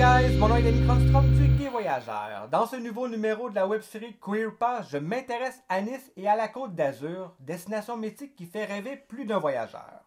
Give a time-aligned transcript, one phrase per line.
[0.00, 2.48] guys, mon nom est Danny Cronstrom du Gay Voyageur.
[2.50, 6.36] Dans ce nouveau numéro de la web-série Queer Pass, je m'intéresse à Nice et à
[6.36, 10.02] la Côte d'Azur, destination mythique qui fait rêver plus d'un voyageur.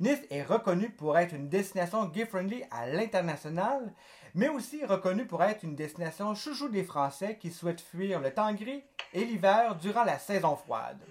[0.00, 3.92] Nice est reconnue pour être une destination gay-friendly à l'international,
[4.34, 8.54] mais aussi reconnue pour être une destination chouchou des Français qui souhaitent fuir le temps
[8.54, 8.82] gris
[9.12, 11.02] et l'hiver durant la saison froide.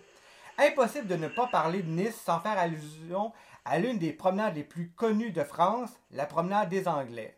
[0.58, 3.32] Impossible de ne pas parler de Nice sans faire allusion
[3.64, 7.37] à l'une des promenades les plus connues de France, la promenade des Anglais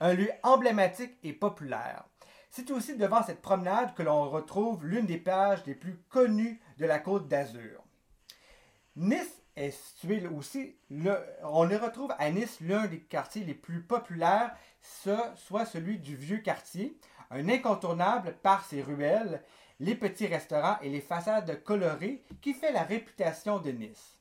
[0.00, 2.04] un lieu emblématique et populaire.
[2.50, 6.86] C'est aussi devant cette promenade que l'on retrouve l'une des plages les plus connues de
[6.86, 7.84] la côte d'Azur.
[8.96, 10.76] Nice est situé aussi,
[11.42, 16.16] on y retrouve à Nice l'un des quartiers les plus populaires, ce, soit celui du
[16.16, 16.98] vieux quartier,
[17.30, 19.42] un incontournable par ses ruelles,
[19.80, 24.17] les petits restaurants et les façades colorées qui fait la réputation de Nice.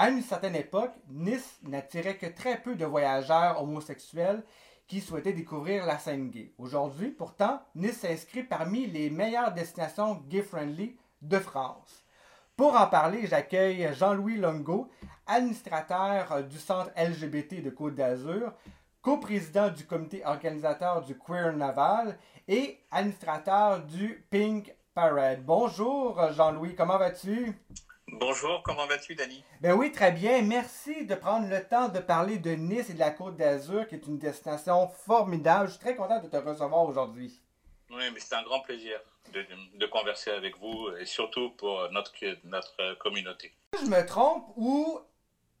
[0.00, 4.44] À une certaine époque, Nice n'attirait que très peu de voyageurs homosexuels
[4.86, 6.52] qui souhaitaient découvrir la scène gay.
[6.56, 12.04] Aujourd'hui, pourtant, Nice s'inscrit parmi les meilleures destinations gay-friendly de France.
[12.56, 14.88] Pour en parler, j'accueille Jean-Louis Longo,
[15.26, 18.52] administrateur du centre LGBT de Côte d'Azur,
[19.02, 25.44] coprésident du comité organisateur du Queer Naval et administrateur du Pink Parade.
[25.44, 27.52] Bonjour Jean-Louis, comment vas-tu?
[28.12, 29.44] Bonjour, comment vas-tu, Dani?
[29.60, 30.40] Ben oui, très bien.
[30.40, 33.96] Merci de prendre le temps de parler de Nice et de la Côte d'Azur, qui
[33.96, 35.66] est une destination formidable.
[35.66, 37.38] Je suis très content de te recevoir aujourd'hui.
[37.90, 38.98] Oui, mais c'est un grand plaisir
[39.32, 42.12] de, converser avec vous et surtout pour notre,
[42.44, 43.52] notre communauté.
[43.78, 45.00] Je me trompe ou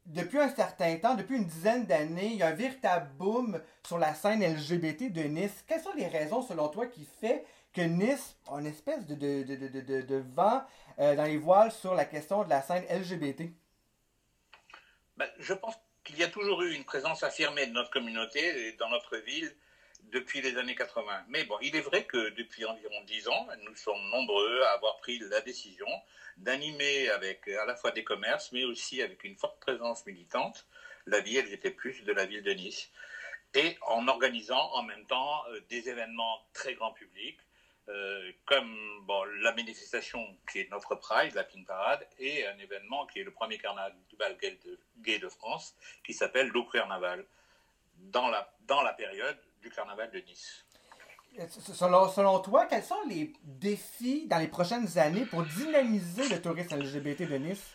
[0.06, 3.98] depuis un certain temps, depuis une dizaine d'années, il y a un véritable boom sur
[3.98, 5.64] la scène LGBT de Nice.
[5.66, 10.24] Quelles sont les raisons, selon toi, qui fait que Nice a une espèce de, de,
[10.34, 10.64] vent
[10.98, 13.42] euh, dans les voiles sur la question de la scène LGBT?
[15.16, 15.74] Ben, je pense
[16.04, 19.54] qu'il y a toujours eu une présence affirmée de notre communauté et dans notre ville
[20.04, 21.24] depuis les années 80.
[21.28, 24.98] Mais bon, il est vrai que depuis environ 10 ans, nous sommes nombreux à avoir
[24.98, 25.88] pris la décision
[26.38, 30.66] d'animer avec à la fois des commerces, mais aussi avec une forte présence militante,
[31.06, 31.74] la vie LGBT+,
[32.04, 32.90] de la ville de Nice.
[33.54, 37.38] Et en organisant en même temps euh, des événements très grand public,
[37.88, 38.76] euh, comme
[39.06, 43.24] bon, la manifestation qui est notre Pride, la Pink Parade, et un événement qui est
[43.24, 43.94] le premier carnaval
[44.40, 47.24] gay de, gay de France, qui s'appelle l'Eau Carnaval,
[47.96, 50.64] dans la, dans la période du carnaval de Nice.
[51.48, 56.76] Selon, selon, toi, quels sont les défis dans les prochaines années pour dynamiser le tourisme
[56.78, 57.72] LGBT de Nice?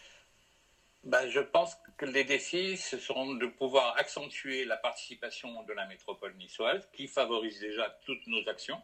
[1.03, 5.85] Ben, je pense que les défis, ce seront de pouvoir accentuer la participation de la
[5.87, 8.81] métropole niçoise, qui favorise déjà toutes nos actions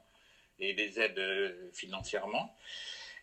[0.59, 2.55] et les aide euh, financièrement,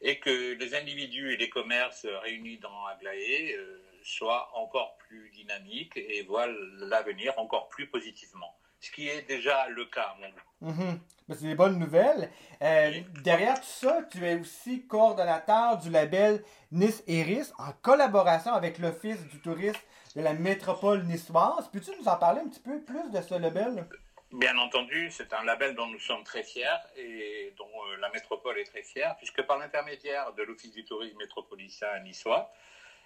[0.01, 5.97] et que les individus et les commerces réunis dans Aglaé euh, soient encore plus dynamiques
[5.97, 6.49] et voient
[6.79, 8.57] l'avenir encore plus positivement.
[8.81, 10.99] Ce qui est déjà le cas, mon mm
[11.31, 12.31] C'est des bonnes nouvelles.
[12.63, 18.79] Euh, derrière tout ça, tu es aussi coordonnateur du label Nice Iris en collaboration avec
[18.79, 19.81] l'Office du tourisme
[20.15, 21.69] de la métropole niçoise.
[21.73, 23.87] Peux-tu nous en parler un petit peu plus de ce label?
[24.33, 26.67] Bien entendu, c'est un label dont nous sommes très fiers
[26.97, 31.17] et dont euh, la métropole est très fière, puisque par l'intermédiaire de l'Office du tourisme
[31.17, 32.53] métropolitain niçois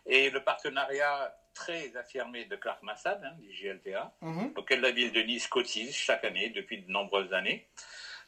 [0.06, 4.54] et le partenariat très affirmé de Clark Massad, hein, du GLTA, mhm.
[4.56, 7.69] auquel la ville de Nice cotise chaque année depuis de nombreuses années.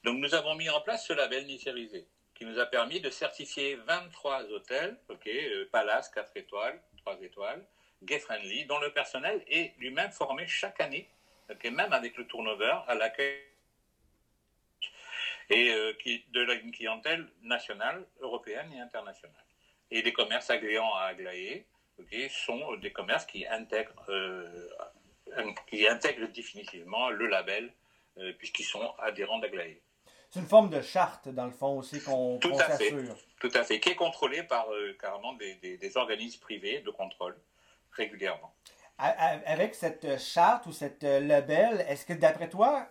[0.05, 3.77] Donc nous avons mis en place ce label nicérisé, qui nous a permis de certifier
[3.87, 7.65] 23 hôtels, ok, euh, Palace 4 étoiles, 3 étoiles,
[8.03, 11.09] gay friendly, dont le personnel est lui-même formé chaque année
[11.65, 13.39] même avec le turnover à l'accueil
[15.51, 19.45] et euh, qui, de la, une clientèle nationale, européenne et internationale.
[19.91, 21.67] Et les commerces agréants à Aglaé
[22.31, 24.71] sont des commerces qui intègrent, euh,
[25.69, 27.73] qui intègrent définitivement le label
[28.19, 29.81] euh, puisqu'ils sont adhérents d'Aglaé.
[30.31, 32.95] C'est une forme de charte, dans le fond, aussi, qu'on Tout à fait.
[33.39, 34.67] Tout à fait, qui est contrôlée par
[34.99, 37.37] carrément des, des organismes privés de contrôle
[37.91, 38.55] régulièrement
[38.99, 42.87] avec cette charte ou cette euh, label, est-ce que d'après toi,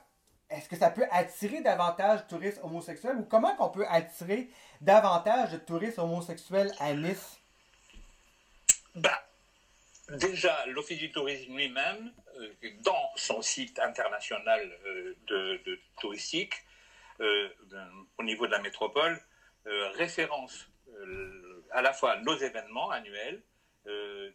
[0.50, 4.50] est-ce que ça peut attirer davantage de touristes homosexuels ou comment qu'on peut attirer
[4.81, 7.40] davantage de touristes homosexuels à Nice?
[8.96, 9.24] Bah,
[10.10, 16.56] déjà, l'Office du tourisme lui-même, euh, dans son site international euh, de, touristique,
[18.18, 19.22] au niveau de la métropole,
[19.94, 20.68] référence
[21.70, 23.44] à la fois nos événements annuels,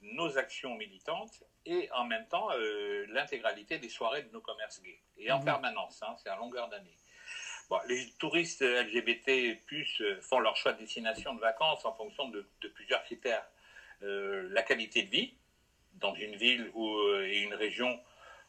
[0.02, 5.00] nos actions militantes et en même temps euh, l'intégralité des soirées de nos commerces gays.
[5.18, 5.44] Et en mhm.
[5.44, 6.96] permanence, hein, c'est à longueur d'année.
[7.68, 12.28] Bon, les touristes LGBT plus euh, font leur choix de destination de vacances en fonction
[12.28, 13.44] de, plusieurs critères.
[14.02, 15.34] Euh, la qualité de vie
[15.94, 17.98] dans une ville ou et une région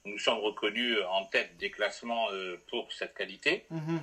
[0.03, 2.27] Nous sommes reconnus en tête des classements
[2.67, 3.65] pour cette qualité.
[3.69, 4.01] Mhm.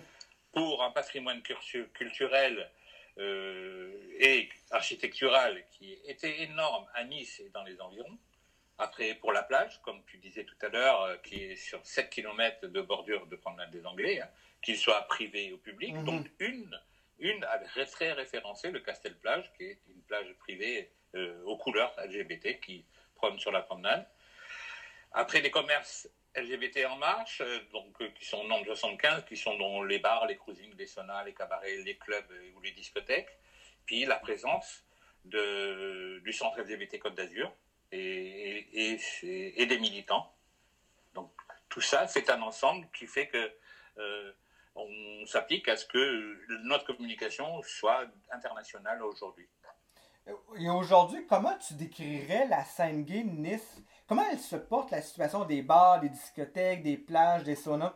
[0.52, 2.70] Pour un patrimoine culturel
[3.16, 8.18] et architectural qui était énorme à Nice et dans les environs.
[8.78, 12.66] Après, pour la plage, comme tu disais tout à l'heure, qui est sur 7 km
[12.66, 14.28] de bordure de promenade des Anglais, hein,
[14.62, 15.94] qu'il soit privé ou public.
[15.94, 16.04] Mhm.
[16.04, 16.80] Donc, une,
[17.20, 20.90] une a très référencé le Castel Plage, qui est une plage privée
[21.44, 22.84] aux couleurs LGBT qui
[23.14, 24.04] prône sur la promenade.
[25.12, 27.42] Après, les commerces LGBT en marche,
[27.72, 30.86] donc, qui sont au nombre de 75, qui sont dans les bars, les cruisings, les
[30.86, 33.38] saunas, les cabarets, les clubs ou les discothèques.
[33.86, 34.84] Puis la présence
[35.24, 37.52] du centre LGBT Côte d'Azur
[37.92, 38.66] et,
[39.22, 40.32] des militants.
[41.14, 41.30] Donc
[41.68, 43.52] tout ça, c'est un ensemble qui fait que
[43.98, 44.32] euh,
[44.74, 49.48] on s'applique à ce que notre communication soit internationale aujourd'hui.
[50.26, 53.82] Et aujourd'hui, comment tu décrirais la scène gay de Nice?
[54.06, 57.94] Comment elle se porte la situation des bars, des discothèques, des plages, des saunas?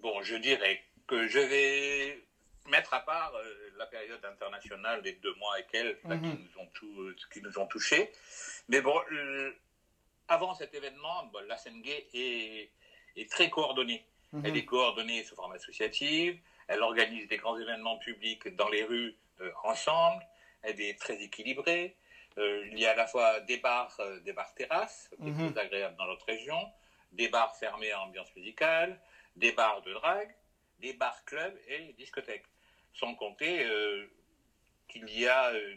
[0.00, 2.24] Bon, je dirais que je vais
[2.68, 6.66] mettre à part euh, la période internationale des deux mois et quelques qui, nous ont
[6.74, 8.12] tout, qui nous ont touchés.
[8.68, 9.52] Mais bon, euh,
[10.28, 12.70] avant cet événement, bon, la scène gay est,
[13.16, 14.06] est très coordonnée.
[14.44, 19.16] Elle est coordonnée sous forme associative, elle organise des grands événements publics dans les rues
[19.40, 20.22] euh, ensemble,
[20.62, 21.94] elle est très équilibrée.
[22.36, 26.06] il y a à la fois des bars, des bars terrasses, qui très agréables dans
[26.06, 26.70] notre région,
[27.12, 28.98] des bars fermés à ambiance musicale,
[29.36, 30.34] des bars de drague,
[30.78, 32.46] des bars clubs et discothèques
[32.92, 34.06] sans compter euh,
[34.88, 35.76] qu'il y a euh,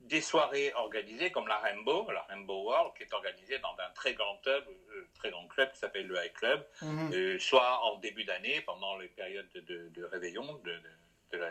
[0.00, 4.14] des soirées organisées comme la Rainbow, la Rainbow World, qui est organisée dans un très
[4.14, 7.38] grand club, euh, très grand club qui s'appelle le High Club, Mhm.
[7.38, 10.80] soit en début d'année, pendant les périodes de, de réveillon de,
[11.32, 11.50] de la,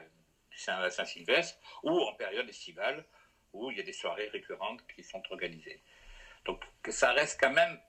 [0.57, 3.05] Saint-Sylvestre, ou en période estivale,
[3.53, 5.81] où il y a des soirées récurrentes qui sont organisées.
[6.45, 7.79] Donc ça reste quand même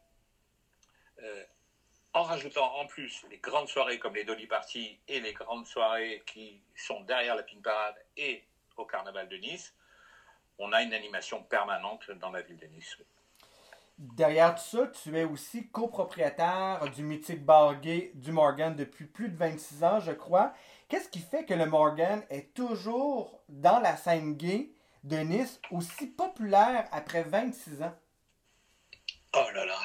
[2.12, 6.22] en rajoutant en plus les grandes soirées comme les Dolly Party et les grandes soirées
[6.26, 8.44] qui sont derrière la Pink Parade et
[8.76, 9.74] au Carnaval de Nice,
[10.58, 12.96] on a une animation permanente dans la ville de Nice.
[13.98, 19.28] Derrière tout ça, tu es aussi copropriétaire du mythique bar gay du Morgan depuis plus
[19.28, 20.54] de 26 ans, je crois.
[20.88, 24.70] Qu'est-ce qui fait que le Morgan est toujours dans la scène gay
[25.04, 27.94] de Nice aussi populaire après 26 ans?
[29.34, 29.78] Oh là là,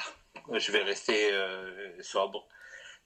[0.58, 2.48] je vais rester euh, sobre.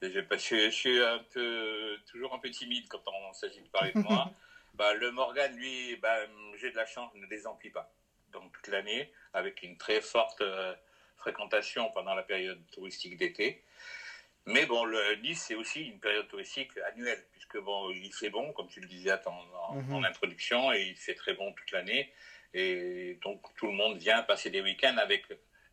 [0.01, 4.31] Je, suis un peu, toujours un peu timide quand on s'agit de parler de moi.
[4.75, 6.19] bah, le Morgan, lui, bah,
[6.57, 7.93] j'ai de la chance, ne désemplit pas.
[8.31, 10.73] Donc toute l'année, avec une très forte euh,
[11.17, 13.65] fréquentation pendant la période touristique d'été.
[14.53, 18.53] Mais bon, le Nice, c'est aussi une période touristique annuelle, puisque bon, il fait bon,
[18.53, 19.31] comme tu le disais en,
[19.71, 19.95] en, Mhm.
[19.95, 22.11] en introduction, et il fait très bon toute l'année.
[22.55, 25.25] Et donc tout le monde vient passer des week-ends avec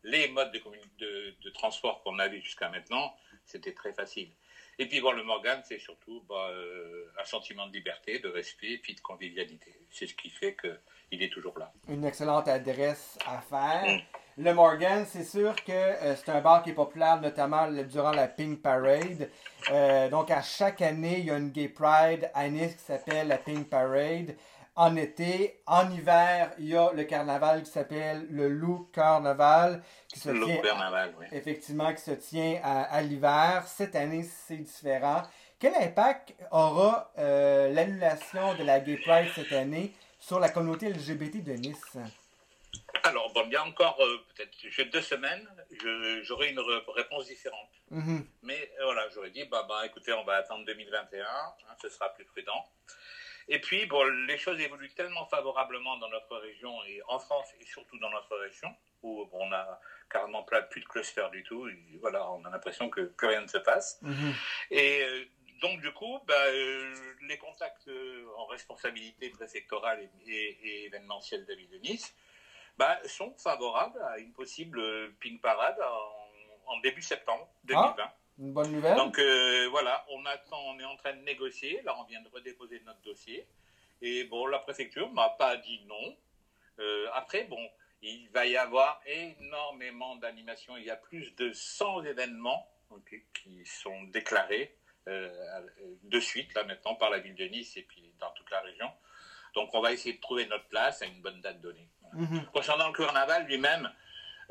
[0.02, 0.60] les modes de,
[0.98, 4.30] de, de transport qu'on avait jusqu'à maintenant, c'était très facile.
[4.78, 8.72] Et puis bon, le Morgan, c'est surtout bah, euh, un sentiment de liberté, de respect
[8.72, 9.72] et puis de convivialité.
[9.90, 11.72] C'est ce qui fait qu'il est toujours là.
[11.88, 14.02] Une excellente adresse à faire.
[14.38, 18.28] Le Morgan, c'est sûr que euh, c'est un bar qui est populaire, notamment durant la
[18.28, 19.30] Pink Parade.
[19.70, 23.28] Euh, donc, à chaque année, il y a une Gay Pride à Nice qui s'appelle
[23.28, 24.34] la Pink Parade.
[24.78, 30.20] En été, en hiver, il y a le carnaval qui s'appelle le Loup Carnaval, qui
[30.20, 31.24] se Le tient carnaval, oui.
[31.32, 33.64] effectivement qui se tient à, à l'hiver.
[33.66, 35.22] Cette année, c'est différent.
[35.58, 41.42] Quel impact aura euh, l'annulation de la Gay Pride cette année sur la communauté LGBT
[41.42, 41.96] de Nice?
[43.06, 45.48] Alors, bon, il y a encore euh, peut-être deux semaines,
[46.22, 47.70] j'aurai une réponse différente.
[47.90, 48.26] Mhm.
[48.42, 52.12] Mais euh, voilà, j'aurais dit, bah, bah, écoutez, on va attendre 2021, hein, ce sera
[52.14, 52.64] plus prudent.
[53.48, 57.64] Et puis, bon, les choses évoluent tellement favorablement dans notre région et en France et
[57.64, 61.68] surtout dans notre région, où bon, on a carrément plus de cluster du tout.
[61.68, 63.98] Et voilà, on a l'impression que plus rien ne se passe.
[64.02, 64.34] Mhm.
[64.72, 65.24] Et euh,
[65.60, 66.92] donc, du coup, bah, euh,
[67.28, 72.16] les contacts euh, en responsabilité préfectorale et, et- et événementielle ville de Nice
[72.78, 78.10] bah, sont favorables à une possible euh, pink parade en, en début septembre 2020.
[78.38, 78.96] Une bonne nouvelle?
[78.96, 81.80] Donc euh, voilà, on attend, on est en train de négocier.
[81.82, 83.46] Là, on vient de redéposer notre dossier.
[84.02, 86.16] Et bon, la préfecture m'a pas dit non.
[86.78, 87.70] Euh, après, bon,
[88.02, 90.76] il va y avoir énormément d'animations.
[90.76, 92.70] Il y a plus de 100 événements
[93.34, 94.76] qui sont déclarés
[95.08, 95.30] euh,
[96.02, 98.90] de suite, là maintenant, par la ville de Nice et puis dans toute la région.
[99.56, 101.88] Donc on va essayer de trouver notre place à une bonne date donnée.
[102.02, 102.28] Voilà.
[102.28, 102.46] Mhm.
[102.52, 103.90] Concernant le carnaval lui-même,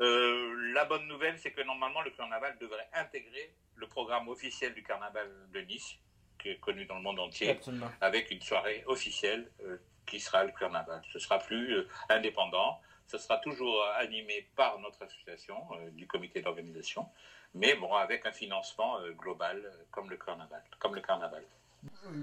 [0.00, 4.82] euh, la bonne nouvelle, c'est que normalement, le carnaval devrait intégrer le programme officiel du
[4.82, 5.96] carnaval de Nice,
[6.38, 7.90] qui est connu dans le monde entier, Absolument.
[8.00, 11.00] avec une soirée officielle euh, qui sera le carnaval.
[11.12, 15.56] Ce sera plus euh, indépendant, ce sera toujours animé par notre association,
[15.92, 17.08] du comité d'organisation,
[17.54, 20.64] mais bon, avec un financement global comme le carnaval.
[20.80, 21.44] Comme le carnaval.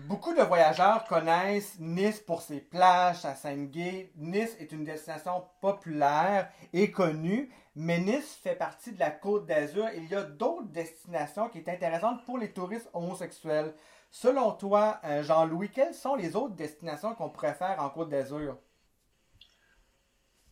[0.07, 4.11] Beaucoup de voyageurs connaissent Nice pour ses plages à Saint-Gay.
[4.15, 9.87] Nice est une destination populaire et connue, mais Nice fait partie de la Côte d'Azur.
[9.95, 13.73] Il y a d'autres destinations qui sont intéressantes pour les touristes homosexuels.
[14.09, 18.57] Selon toi, euh, Jean-Louis, quelles sont les autres destinations qu'on préfère en Côte d'Azur?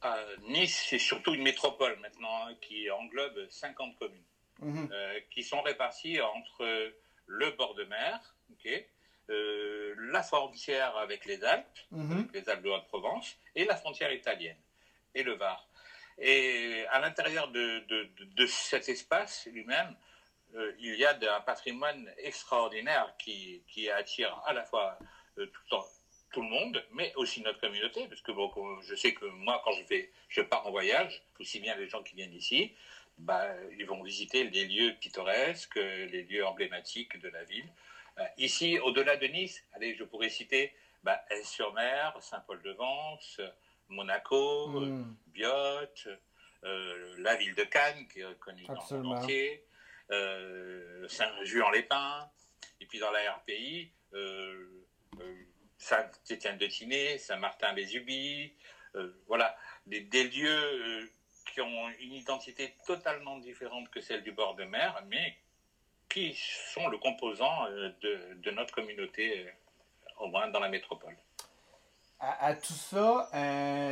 [0.03, 4.23] Euh, nice, c'est surtout une métropole maintenant hein, qui englobe 50 communes
[4.61, 4.89] mhm.
[4.91, 6.91] euh, qui sont réparties entre
[7.27, 8.35] le bord de mer,
[10.11, 12.29] la frontière avec les Alpes, mhm.
[12.33, 14.57] les Alpes de Haute-Provence, et la frontière italienne,
[15.15, 15.67] et le Var.
[16.17, 17.83] Et à l'intérieur de,
[18.47, 19.95] cet espace lui-même,
[20.55, 24.99] euh, il y a un patrimoine extraordinaire qui, attire à la fois
[25.37, 25.47] euh,
[26.31, 28.31] tout, le monde, mais aussi notre communauté, parce que
[28.83, 32.03] je sais que moi, quand je, vais, je pars en voyage, aussi bien les gens
[32.03, 32.73] qui viennent ici,
[33.17, 33.47] bah,
[33.77, 37.69] ils vont visiter les lieux pittoresques, les lieux emblématiques de la ville.
[38.17, 43.41] Euh, ici, au-delà de Nice, allez, je pourrais citer bah, sur mer Saint-Paul-de-Vence,
[43.89, 45.15] Monaco, mm.
[45.27, 46.11] Biot,
[46.63, 49.65] la ville de Cannes, qui est connue dans le monde entier,
[50.11, 52.29] euh, Saint-Juan-les-Pins,
[52.79, 54.85] et puis dans la RPI, euh,
[55.77, 58.53] Saint-Étienne-de-Tinée, Saint-Martin-les-Ubis,
[59.25, 61.09] voilà, des, lieux
[61.51, 65.37] qui ont une identité totalement différente que celle du bord de mer, mais
[66.11, 66.37] qui
[66.73, 67.67] sont le composant
[68.01, 69.47] de, notre communauté,
[70.19, 71.15] au moins dans la métropole.
[72.19, 73.29] À, tout ça,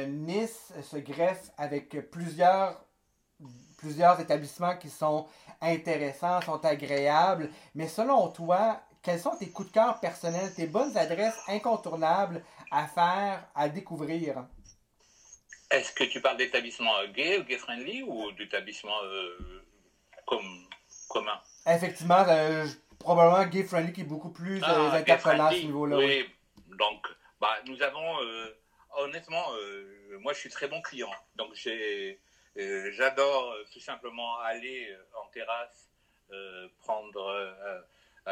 [0.07, 2.83] Nice se greffe avec plusieurs,
[3.77, 5.27] plusieurs établissements qui sont
[5.61, 7.49] intéressants, sont agréables.
[7.73, 12.85] Mais selon toi, quels sont tes coups de cœur personnels, tes bonnes adresses incontournables à
[12.88, 14.45] faire, à découvrir?
[15.71, 19.63] Est-ce que tu parles d'établissement gay ou gay-friendly ou d'établissement euh,
[20.25, 20.68] comme,
[21.09, 21.39] commun?
[21.67, 22.65] Effectivement, euh,
[22.99, 25.97] probablement gay-friendly qui est beaucoup plus ah, euh, à ce niveau-là.
[25.97, 26.29] Oui,
[26.67, 27.07] donc
[27.41, 28.17] bah, nous avons,
[28.97, 29.45] honnêtement,
[30.21, 31.11] moi je suis très bon client.
[31.35, 32.19] Donc j'ai
[32.57, 35.87] euh, j'adore euh, tout simplement aller euh, en terrasse,
[36.83, 37.55] prendre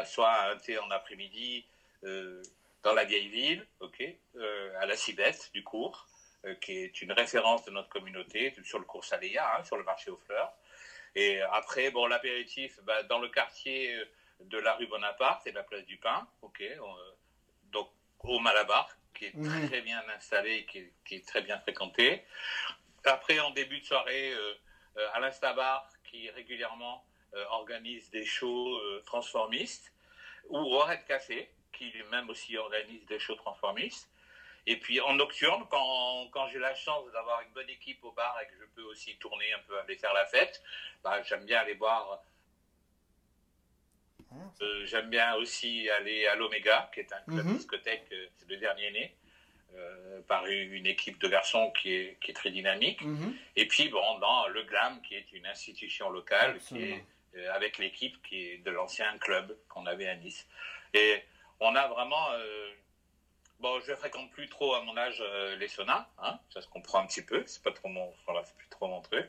[0.04, 1.64] soit un thé en après-midi
[2.04, 4.04] dans la vieille ville, ok,
[4.80, 6.06] à la Cibette du cours,
[6.60, 10.12] qui est une référence de notre communauté sur le cours Saléa, hein, sur le marché
[10.12, 10.52] aux fleurs.
[11.14, 13.94] Et après, bon, l'apéritif, bah, dans le quartier
[14.40, 16.62] de la rue Bonaparte et de la place du Pain, ok,
[17.72, 19.68] donc au Malabar, qui est mhm.
[19.68, 22.24] très bien installé, qui qui est très bien fréquenté.
[23.04, 24.54] Après, en début de soirée, euh,
[24.98, 29.92] euh, Alain Stabar, qui régulièrement euh, organise des shows transformistes,
[30.48, 34.10] ou Red Café, qui lui-même aussi organise des shows transformistes.
[34.70, 38.38] Et puis en nocturne, quand, quand j'ai la chance d'avoir une bonne équipe au bar
[38.42, 40.62] et que je peux aussi tourner un peu, aller faire la fête,
[41.02, 42.22] bah, j'aime bien aller boire.
[44.84, 47.56] j'aime bien aussi aller à l'Omega, qui est un club mm-hmm.
[47.56, 49.16] discothèque, c'est le dernier né.
[49.76, 53.02] Euh, par une équipe de garçons qui est, qui est très dynamique.
[53.02, 53.36] Mhm.
[53.54, 57.04] Et puis, bon, dans le GLAM, qui est une institution locale, qui est,
[57.36, 60.48] euh, avec l'équipe qui est de l'ancien club qu'on avait à Nice.
[60.94, 61.22] Et
[61.60, 62.32] on a vraiment.
[62.32, 62.72] Euh,
[63.60, 65.22] bon, je fréquente plus trop à mon âge
[65.58, 68.68] les saunas, hein, ça se comprend un petit peu, c'est pas trop mon, voilà, plus
[68.68, 69.28] trop mon truc.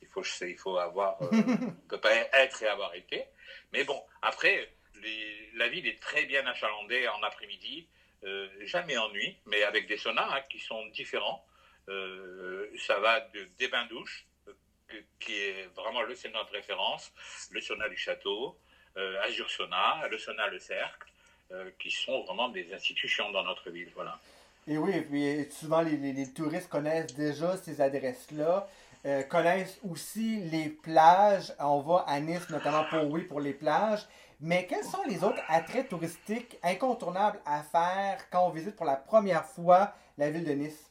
[0.00, 3.24] Il faut, il faut avoir, on peut pas être et avoir été.
[3.72, 4.70] Mais bon, après,
[5.54, 7.88] la ville est très bien achalandée en après-midi.
[8.24, 11.46] Euh, jamais ennui, mais avec des saunas hein, qui sont différents.
[11.88, 17.12] Euh, ça va de, des bains-douches, euh, qui est vraiment le sauna de référence,
[17.50, 18.58] le sauna du château,
[19.22, 21.08] Azur Sauna, le sauna Le Cercle,
[21.78, 23.90] qui sont vraiment des institutions dans notre ville.
[23.94, 24.18] Voilà.
[24.66, 28.68] Et oui, et puis souvent les, les, touristes connaissent déjà ces adresses-là.
[29.30, 31.52] connaissent aussi les plages.
[31.58, 34.06] On va à Nice notamment pour oui pour les plages.
[34.40, 38.96] Mais quels sont les autres attraits touristiques incontournables à faire quand on visite pour la
[38.96, 40.90] première fois la ville de Nice?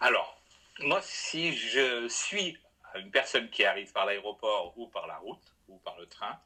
[0.00, 0.40] Alors,
[0.80, 2.58] moi, si je suis
[2.94, 6.38] une personne qui arrive par l'aéroport ou par la route ou par le train,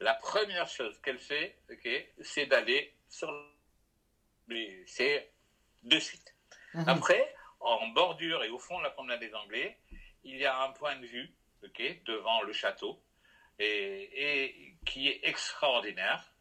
[0.00, 1.58] la première chose qu'elle fait,
[2.20, 3.32] c'est d'aller sur
[4.86, 5.30] c'est
[5.82, 6.34] de suite.
[6.74, 6.88] Mhm.
[6.88, 9.78] Après, en bordure et au fond de la promenade des Anglais,
[10.24, 11.32] il y a un point de vue
[12.04, 13.02] devant le château
[13.58, 16.32] et, qui est extraordinaire,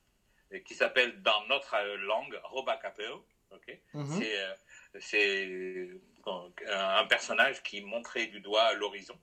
[0.52, 3.26] et qui s'appelle dans notre langue Robacapeo.
[3.52, 4.22] Okay mhm.
[5.00, 6.00] C'est euh,
[6.68, 9.20] un personnage qui montrait du doigt l'horizon.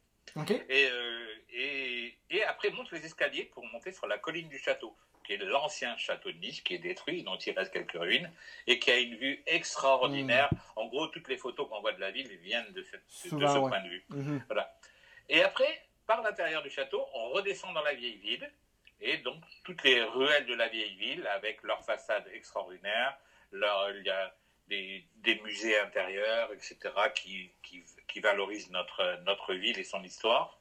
[0.69, 4.97] Et, euh, et, et, après, monte les escaliers pour monter sur la colline du château,
[5.25, 8.31] qui est l'ancien château de Nice, qui est détruit, dont il reste quelques ruines,
[8.67, 10.51] et qui a une vue extraordinaire.
[10.77, 13.69] En gros, toutes les photos qu'on voit de la ville viennent de, ce ouais.
[13.69, 14.05] point de vue.
[14.09, 14.45] Mhm.
[14.47, 14.75] Voilà.
[15.29, 18.51] Et après, par l'intérieur du château, on redescend dans la vieille ville.
[19.01, 21.83] Et donc, toutes les ruelles de la vieille ville, avec leur,
[23.53, 24.35] il y a
[24.73, 26.76] des, des musées intérieurs, etc.,
[27.14, 30.59] qui, qui, qui valorisent notre, notre ville et son histoire.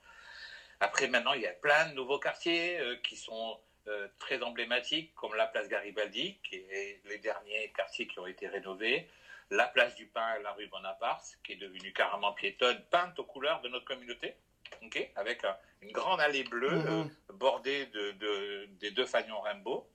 [0.82, 5.14] Après, maintenant, il y a plein de nouveaux quartiers euh, qui sont euh, très emblématiques,
[5.16, 9.08] comme la place Garibaldi, qui est les derniers quartiers qui ont été rénovés,
[9.50, 13.24] la place du Pain et la rue Bonaparte, qui est devenue carrément piétonne, peinte aux
[13.24, 14.36] couleurs de notre communauté,
[14.82, 16.88] ok, avec un- une grande allée bleue Mhm.
[17.30, 19.88] euh, bordée de, de- des deux fanions Rainbow.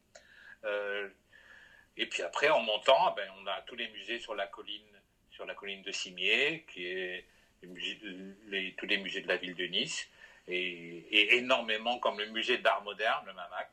[1.96, 4.82] Et puis après, en montant, ben, on a tous les musées sur la colline,
[5.30, 7.24] sur la colline de Cimier, qui est
[7.62, 10.08] les- tous les musées de la ville de Nice,
[10.48, 13.70] et, énormément comme le musée d'art moderne, le MAMAC.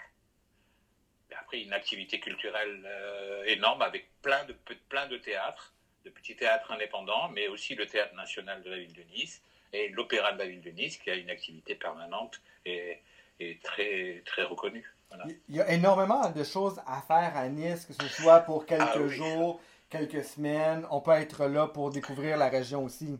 [1.35, 4.53] Après, une activité culturelle euh, énorme avec plein de,
[4.87, 5.73] plein de théâtres,
[6.05, 9.41] de petits théâtres indépendants, mais aussi le théâtre national de la ville de Nice
[9.73, 12.99] et l'opéra de la ville de Nice, qui a une activité permanente et,
[13.39, 14.92] et très, très reconnue.
[15.15, 15.25] Voilà.
[15.49, 18.81] Il y a énormément de choses à faire à Nice, que ce soit pour quelques
[18.95, 19.09] Ah oui.
[19.09, 20.87] jours, quelques semaines.
[20.89, 23.19] On peut être là pour découvrir la région aussi.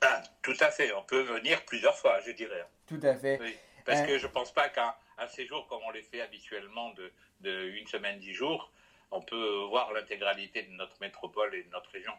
[0.00, 2.64] Ah, tout à fait, on peut venir plusieurs fois, je dirais.
[2.86, 3.38] Tout à fait.
[3.40, 6.20] Oui, parce Euh, que je ne pense pas qu'un un séjour comme on les fait
[6.20, 8.70] habituellement de, de une semaine, dix jours,
[9.10, 12.12] on peut voir l'intégralité de notre métropole et de notre région.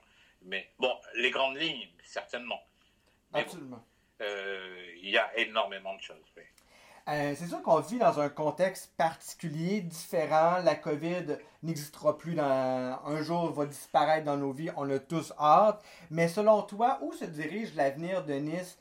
[0.43, 2.61] Mais bon, les grandes lignes, certainement.
[3.33, 3.85] Mais bon, Absolument.
[4.21, 6.17] euh, il y a énormément de choses.
[6.37, 6.43] oui.
[7.07, 10.57] Euh, c'est sûr qu'on vit dans un contexte particulier, différent.
[10.63, 12.43] La COVID n'existera plus dans
[13.05, 14.71] un jour, va disparaître dans nos vies.
[14.75, 15.83] On a tous hâte.
[16.09, 18.79] Mais selon toi, où se dirige l'avenir de Nice?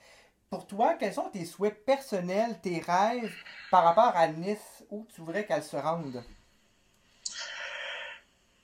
[0.49, 3.35] Pour toi, quels sont tes souhaits personnels, tes rêves
[3.71, 4.85] par rapport à Nice?
[4.89, 6.25] Où tu voudrais qu'elle se rende?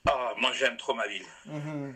[0.07, 1.25] Ah, moi, j'aime trop ma ville.
[1.45, 1.95] Mhm.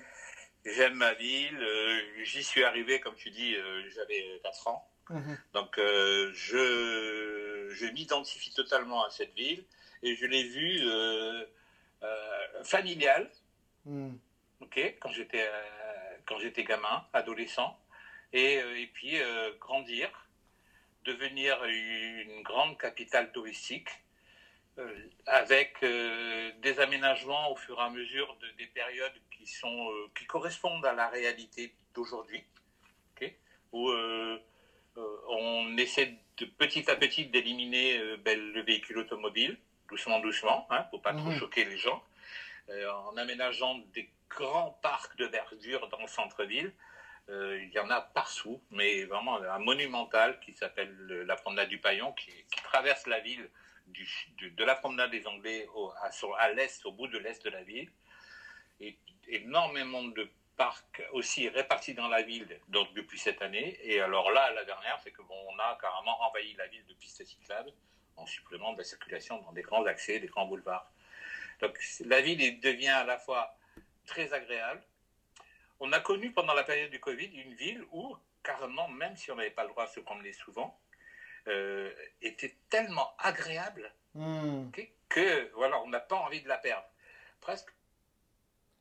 [0.66, 1.58] J'aime ma ville.
[1.60, 4.88] euh, J'y suis arrivé, comme tu dis, euh, j'avais 4 ans.
[5.10, 5.38] Mhm.
[5.54, 9.64] Donc, euh, je, je m'identifie totalement à cette ville
[10.04, 11.46] et je l'ai vue euh,
[12.04, 13.30] euh, familiale,
[13.86, 14.18] Mhm.
[14.62, 15.48] ok, quand j'étais
[16.26, 17.78] quand j'étais gamin, adolescent,
[18.34, 19.20] et, et puis
[19.60, 20.28] grandir,
[21.04, 23.90] devenir une grande capitale touristique,
[25.28, 30.86] avec des aménagements au fur et à mesure de, des périodes qui sont qui correspondent
[30.86, 32.44] à la réalité d'aujourd'hui,
[33.12, 33.32] ok,
[33.72, 33.92] où
[34.98, 39.58] on essaie de petit à petit d'éliminer euh, ben, le véhicule automobile,
[39.90, 41.40] doucement, doucement, hein, pour pas trop Mhm.
[41.40, 42.04] choquer les gens,
[42.70, 46.74] euh, en aménageant des grands parcs de verdure dans le centre-ville.
[47.30, 51.70] Euh, il y en a partout, mais vraiment un monumental qui s'appelle le- la promenade
[51.70, 53.50] du Paillon, qui, qui traverse la ville
[53.88, 54.08] du,
[54.40, 57.50] de, de la promenade des Anglais au- à, à l'est, au bout de l'est de
[57.50, 57.92] la ville.
[58.80, 63.78] Et énormément de parcs aussi répartis dans la ville donc depuis cette année.
[63.84, 66.94] Et alors là, la dernière, c'est que bon, on a carrément envahi la ville de
[66.94, 67.72] pistes cyclables
[68.18, 70.90] en supplément de la circulation dans des grands accès, des grands boulevards.
[71.60, 73.56] Donc la ville devient à la fois
[74.06, 74.82] très agréable.
[75.80, 79.36] On a connu pendant la période du Covid une ville où, carrément, même si on
[79.36, 80.80] n'avait pas le droit de se promener souvent,
[81.48, 86.88] euh, était tellement agréable ok, que voilà, on n'a pas envie de la perdre.
[87.42, 87.72] Presque.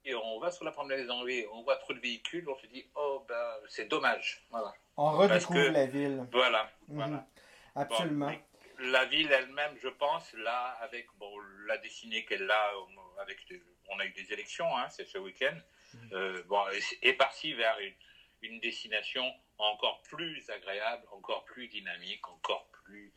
[0.06, 2.66] Et on va sur la promenade des Anglais, on voit trop de véhicules, on se
[2.66, 4.44] dit oh ben c'est dommage.
[4.50, 4.72] Voilà.
[4.96, 6.26] On redécouvre que- la ville.
[6.32, 6.64] Voilà.
[6.88, 6.96] Mhm.
[6.96, 7.26] voilà.
[7.74, 8.30] Absolument.
[8.30, 8.38] Bon,
[8.90, 11.32] la ville elle-même, je pense, là, avec bon,
[11.66, 13.38] la dessinée qu'elle a, euh, avec
[13.88, 15.56] on a eu des élections, hein, c'est ce week-end,
[16.12, 16.62] euh, bon,
[17.02, 17.94] est- partie vers une,
[18.42, 19.24] une destination
[19.58, 23.12] encore plus agréable, encore plus dynamique, encore plus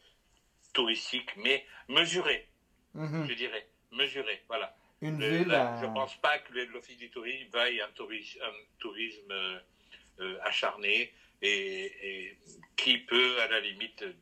[0.74, 2.48] touristique, mais mesurée,
[2.94, 3.28] Mhm.
[3.28, 4.44] je dirais, mesurée.
[4.48, 4.76] Voilà.
[5.02, 5.48] Une Le- ville.
[5.48, 9.32] là, à- Je ne pense pas que l'Office du tourisme veuille un tourisme, un tourisme
[9.32, 9.60] euh,
[10.22, 12.38] euh, acharné et, et
[12.76, 14.14] qui peut, à la limite, euh,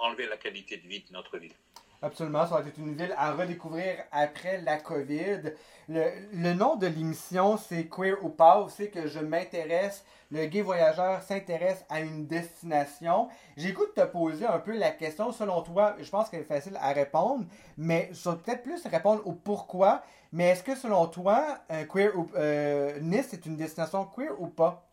[0.00, 1.54] enlever la qualité de vie de notre ville.
[2.02, 5.54] Absolument, ça va être une ville à redécouvrir après la COVID.
[5.88, 8.66] Le, le nom de l'émission, c'est Queer ou pas.
[8.68, 13.28] Savez que je m'intéresse, le gay voyageur s'intéresse à une destination.
[13.56, 15.32] De te poser un peu la question.
[15.32, 19.26] Selon toi, je pense qu'elle est facile à répondre, mais je vais peut-être plus répondre
[19.26, 20.02] au pourquoi.
[20.32, 24.48] Mais est-ce que selon toi, euh, queer ou, euh, Nice est une destination queer ou
[24.48, 24.86] pas?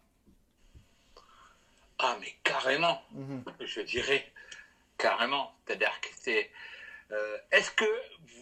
[2.00, 3.44] Ah, mais carrément, Mhm.
[3.62, 4.26] je dirais
[4.98, 5.52] carrément.
[5.66, 6.50] C'est-à-dire que c'est.
[7.12, 7.86] euh, Est-ce que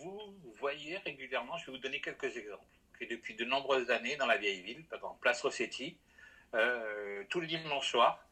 [0.02, 0.20] vous
[0.60, 2.64] voyez régulièrement, je vais vous donner quelques exemples,
[3.00, 5.98] que depuis de nombreuses années dans la vieille ville, par exemple Place Rossetti,
[6.54, 8.26] euh, tout le dimanche soir,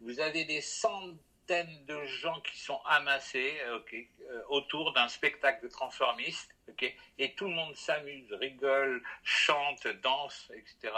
[0.00, 6.54] vous avez des centaines de gens qui sont amassés euh, autour d'un spectacle de transformistes,
[7.18, 10.92] et tout le monde s'amuse, rigole, chante, danse, etc.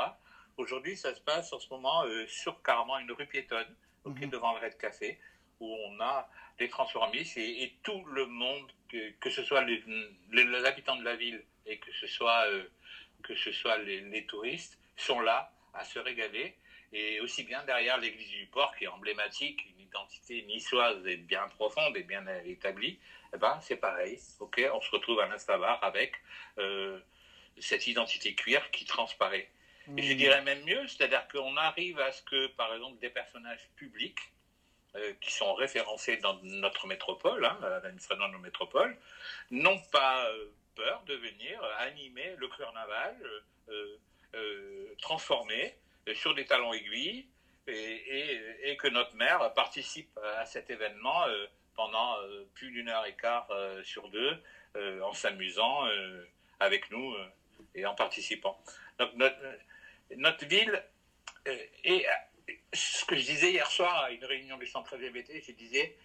[0.56, 4.28] Aujourd'hui, ça se passe en ce moment euh, sur carrément une rue piétonne, mhm.
[4.28, 5.18] devant le Red Café,
[5.58, 6.28] où on a
[6.58, 9.82] des transformistes et, tout le monde, que, ce soit les,
[10.66, 12.64] habitants de la ville et que ce soit, euh,
[13.22, 16.54] que ce soit les, touristes, sont là à se régaler.
[16.92, 21.46] Et aussi bien derrière l'église du port, qui est emblématique, une identité niçoise et bien
[21.48, 22.98] profonde et bien établie,
[23.32, 24.18] eh ben, c'est pareil.
[24.40, 26.14] ok on se retrouve à l'Instabar avec
[26.58, 26.98] euh,
[27.60, 29.48] cette identité cuir qui transparaît.
[29.96, 30.16] Et je mmh.
[30.16, 34.20] dirais même mieux, c'est-à-dire qu'on arrive à ce que, par exemple, des personnages publics
[34.96, 37.58] euh, qui sont référencés dans notre métropole, hein,
[38.18, 38.96] dans nos métropoles,
[39.50, 43.16] n'ont pas euh, peur de venir animer le carnaval,
[43.68, 43.96] euh,
[45.00, 45.74] transformé
[46.14, 47.26] sur des talons aiguilles,
[47.66, 51.24] et, que notre maire participe à cet événement
[51.74, 52.16] pendant
[52.54, 53.48] plus d'une heure et quart
[53.84, 54.42] sur deux,
[55.02, 55.86] en s'amusant
[56.58, 57.14] avec nous
[57.74, 58.60] et en participant.
[60.16, 60.82] Notre, ville
[61.84, 62.06] est
[62.72, 65.96] ce que je disais hier soir à une réunion du centre LGBT, je disais,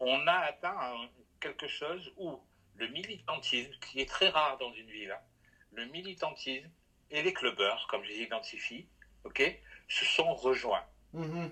[0.00, 1.08] on a atteint
[1.40, 2.40] quelque chose où
[2.76, 5.20] le militantisme, qui est très rare dans une ville, hein,
[5.72, 6.70] le militantisme
[7.10, 8.86] et les clubbers, comme je les identifie,
[9.24, 9.42] ok,
[9.88, 10.84] se sont rejoints.
[11.14, 11.50] Mm-hmm.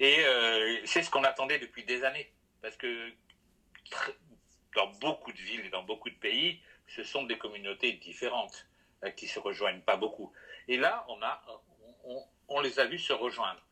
[0.00, 2.32] Et euh, c'est ce qu'on attendait depuis des années.
[2.62, 3.12] Parce que
[4.74, 8.66] dans beaucoup de villes et dans beaucoup de pays, ce sont des communautés différentes
[9.04, 10.32] euh, qui se rejoignent pas beaucoup.
[10.68, 11.42] Et là, on, a,
[12.48, 13.62] on les a vus se rejoindre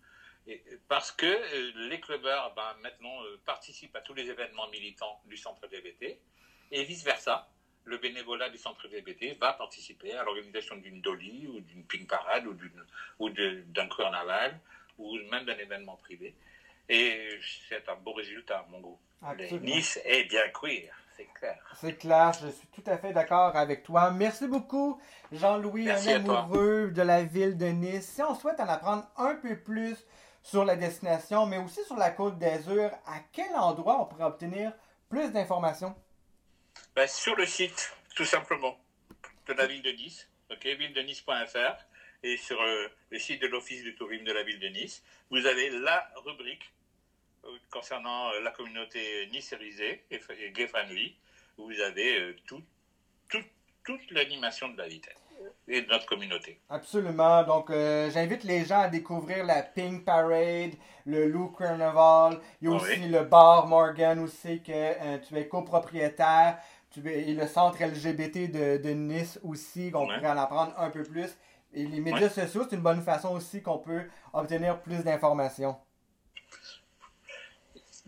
[0.88, 5.36] parce que euh, les clubbers, ben, maintenant, euh, participent à tous les événements militants du
[5.36, 6.18] centre LGBT,
[6.70, 7.48] et vice-versa.
[7.86, 12.44] Le bénévolat du centre LGBT va participer à l'organisation d'une dolly ou d'une pink parade
[12.46, 14.58] ou d'un carnaval
[14.98, 16.34] ou même d'un événement privé.
[16.88, 18.98] Et c'est un beau résultat, mon goût.
[19.62, 21.76] Nice est bien queer, c'est clair.
[21.80, 24.10] C'est clair, je suis tout à fait d'accord avec toi.
[24.10, 25.00] Merci beaucoup,
[25.32, 28.08] Jean-Louis, un amoureux de la ville de Nice.
[28.14, 29.96] Si on souhaite en apprendre un peu plus
[30.42, 34.72] sur la destination, mais aussi sur la côte d'Azur, à quel endroit on pourrait obtenir
[35.08, 35.94] plus d'informations?
[36.96, 38.80] Ben, sur le site, tout simplement,
[39.46, 41.84] de la ville de Nice, ok, ville-de-nice.fr,
[42.22, 45.44] et sur euh, le site de l'Office du tourisme de la ville de Nice, vous
[45.44, 46.72] avez la rubrique
[47.44, 51.14] euh, concernant euh, la communauté niçérisée et, et gay-friendly,
[51.58, 52.64] où vous avez tout,
[53.28, 55.02] toute l'animation de la ville
[55.68, 56.60] et de notre communauté.
[56.68, 57.42] Absolument.
[57.42, 62.40] Donc, euh, j'invite les gens à découvrir la Pink Parade, le Lou Carnival.
[62.60, 66.58] Il y a aussi le bar Morgan aussi que euh, tu es copropriétaire.
[67.04, 71.36] Et le centre LGBT de, de Nice aussi, qu'on pourrait en apprendre un peu plus.
[71.72, 75.76] Et les médias sociaux, c'est une bonne façon aussi qu'on peut obtenir plus d'informations.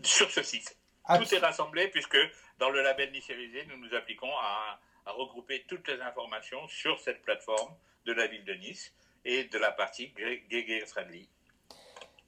[0.01, 0.75] Sur ce site.
[1.07, 2.17] Tout est rassemblé puisque
[2.57, 7.23] dans le label Nicérisé, nous nous appliquons à à regrouper toutes les informations sur cette
[7.23, 7.73] plateforme
[8.05, 8.93] de la ville de Nice
[9.25, 10.13] et de la partie
[10.49, 11.27] Gay Friendly.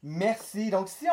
[0.04, 0.72] Merci.
[0.72, 1.06] Donc, si,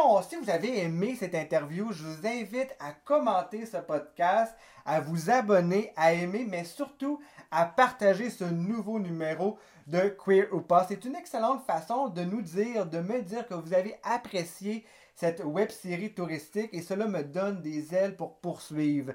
[0.43, 4.55] vous avez aimé cette interview, je vous invite à commenter ce podcast,
[4.87, 7.21] à vous abonner, à aimer, mais surtout
[7.51, 10.87] à partager ce nouveau numéro de Queer ou pas.
[10.89, 15.45] C'est une excellente façon de nous dire, de me dire que vous avez apprécié cette
[15.45, 19.13] web série touristique et cela me donne des ailes pour poursuivre.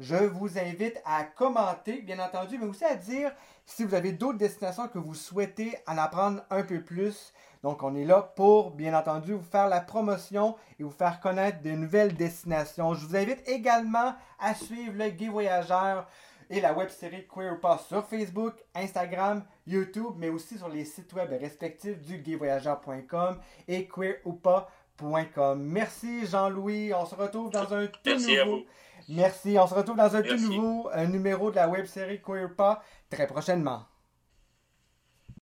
[0.00, 3.32] Je vous invite à commenter, bien entendu, mais aussi à dire
[3.64, 7.32] si vous avez d'autres destinations que vous souhaitez en apprendre un peu plus.
[7.64, 11.62] Donc, on est là pour, bien entendu, vous faire la promotion et vous faire connaître
[11.62, 12.92] de nouvelles destinations.
[12.92, 16.06] Je vous invite également à suivre le Gay Voyageur
[16.50, 21.14] et la web série Queer Pass sur Facebook, Instagram, YouTube, mais aussi sur les sites
[21.14, 25.62] web respectifs du gayvoyageur.com et queeroupa.com.
[25.62, 26.92] Merci Jean-Louis.
[26.92, 28.64] On se retrouve dans un tout nouveau.
[29.08, 29.56] Merci.
[29.58, 33.26] On se retrouve dans un tout nouveau numéro de la web série Queer Pas très
[33.26, 33.84] prochainement.